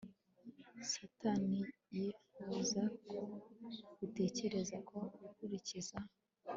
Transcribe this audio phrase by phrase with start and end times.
[0.91, 1.59] satani
[1.95, 3.17] yifuza ko
[4.05, 5.97] utekereza ko gukurikiza